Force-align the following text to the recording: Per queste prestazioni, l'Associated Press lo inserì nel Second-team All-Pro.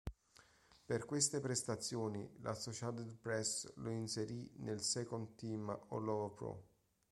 Per 0.83 1.05
queste 1.05 1.39
prestazioni, 1.41 2.27
l'Associated 2.39 3.13
Press 3.21 3.71
lo 3.75 3.91
inserì 3.91 4.51
nel 4.55 4.81
Second-team 4.81 5.69
All-Pro. 5.89 6.63